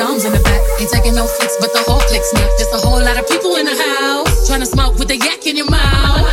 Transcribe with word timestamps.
doms 0.00 0.24
in 0.24 0.32
the 0.32 0.40
back. 0.40 0.60
Ain't 0.80 0.88
taking 0.88 1.14
no 1.14 1.26
flicks, 1.26 1.56
but 1.60 1.72
the 1.76 1.84
whole 1.84 2.00
flicks 2.08 2.32
not. 2.32 2.48
There's 2.56 2.72
a 2.72 2.80
whole 2.86 3.02
lot 3.04 3.20
of 3.20 3.28
people 3.28 3.56
in 3.60 3.66
the 3.66 3.76
house 3.76 4.48
trying 4.48 4.60
to 4.60 4.66
smoke 4.66 4.96
with 4.98 5.10
a 5.10 5.16
yak 5.16 5.46
in 5.46 5.56
your 5.56 5.68
mouth. 5.68 6.24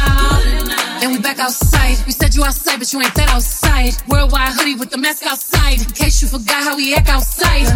And 1.04 1.12
we 1.12 1.20
back 1.20 1.40
outside. 1.40 1.98
We 2.08 2.14
said 2.14 2.34
you 2.34 2.44
outside, 2.44 2.80
but 2.80 2.92
you 2.94 3.02
ain't 3.02 3.14
that 3.16 3.30
outside. 3.30 3.92
Worldwide 4.08 4.54
hoodie 4.56 4.76
with 4.76 4.90
the 4.90 4.98
mask 4.98 5.26
outside. 5.28 5.80
In 5.84 5.92
case 5.92 6.22
you 6.22 6.28
forgot 6.30 6.64
how 6.64 6.76
we 6.78 6.96
act 6.96 7.10
outside. 7.10 7.68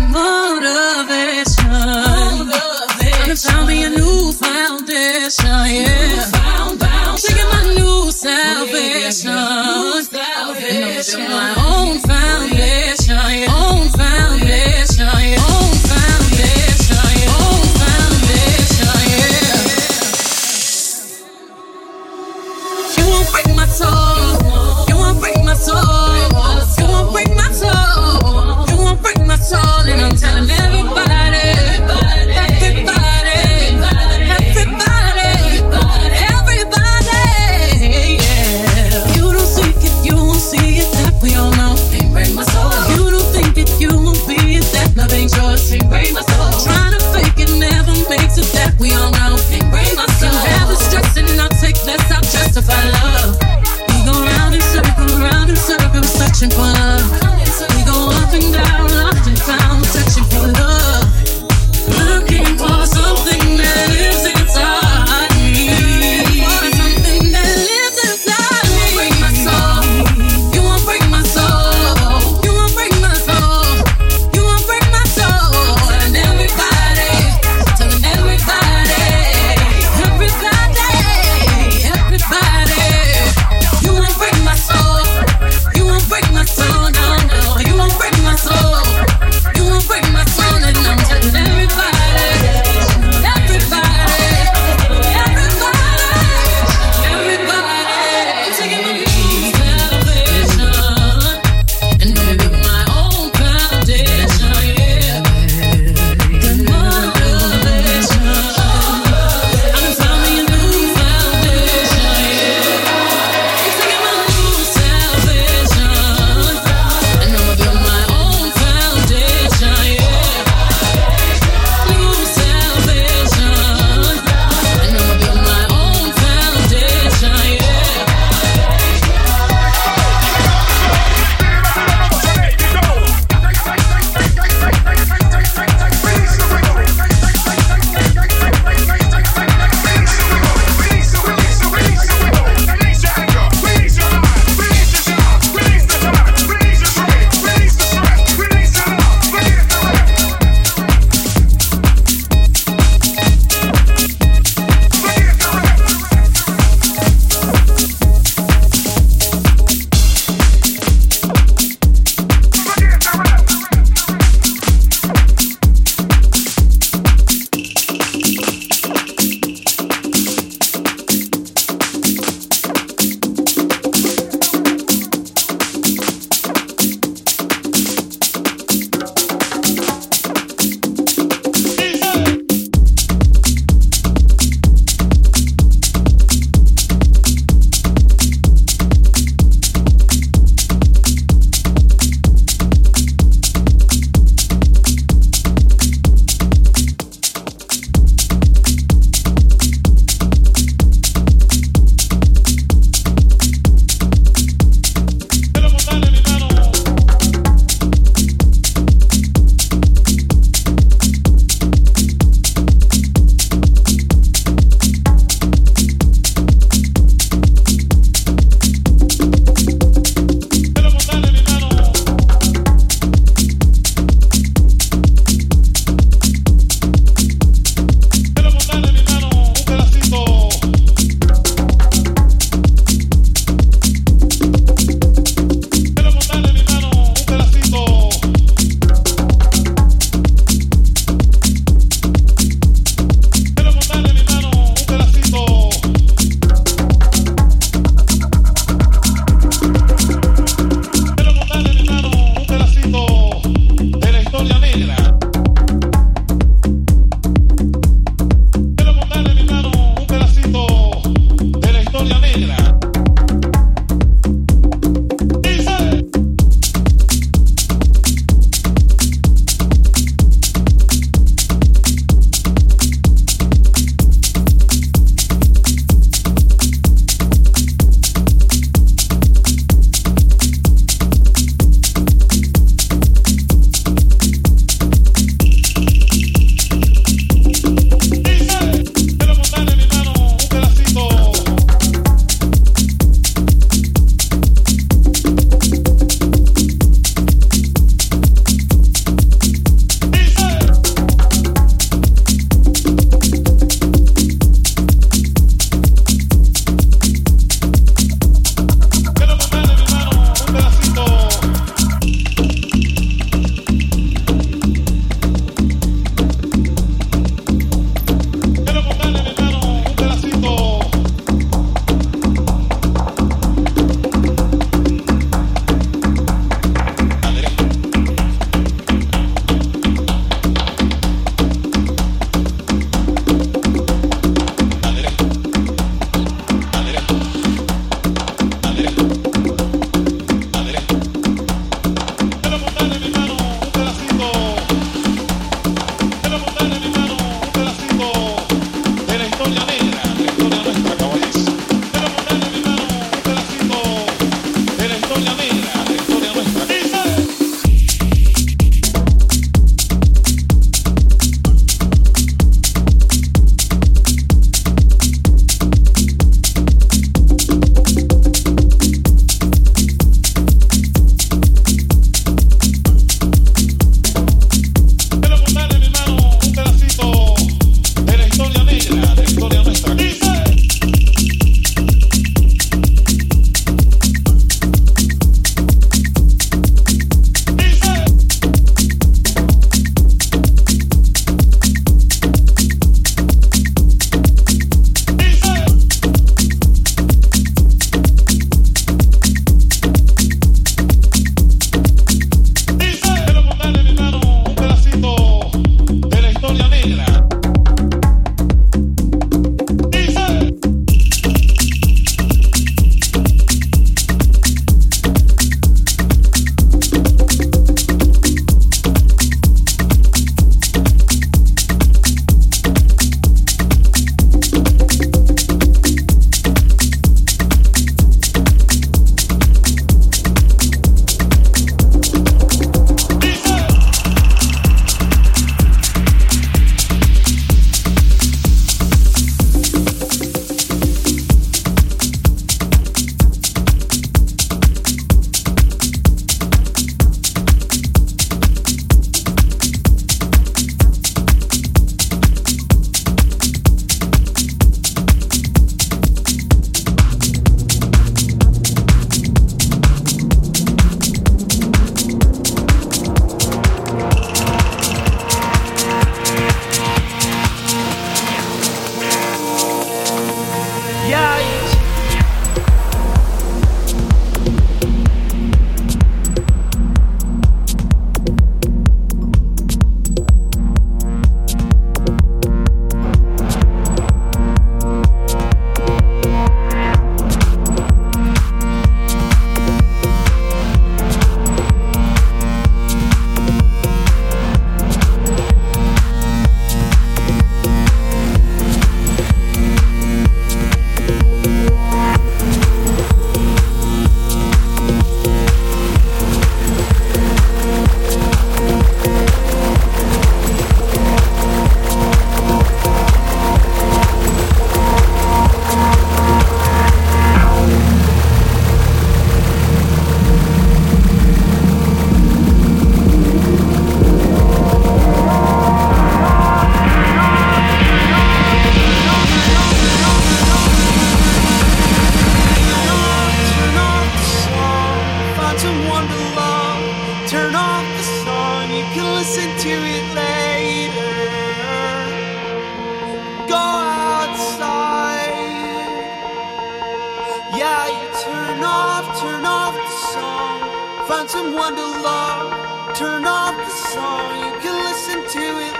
find 551.11 551.29
someone 551.29 551.75
to 551.75 551.87
love. 552.07 552.95
Turn 552.95 553.25
off 553.25 553.57
the 553.57 553.69
song, 553.91 554.29
you 554.45 554.51
can 554.61 554.75
listen 554.87 555.19
to 555.35 555.45
it. 555.67 555.70